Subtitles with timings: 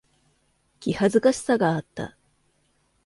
[0.79, 2.17] 気恥ずかしさがあった。